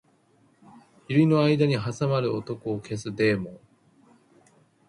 [1.07, 3.59] 百合の間に挟まる男を消すデーモン